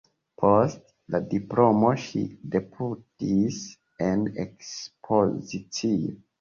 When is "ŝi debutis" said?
2.05-3.61